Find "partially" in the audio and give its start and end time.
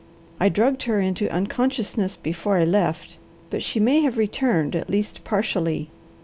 5.23-5.89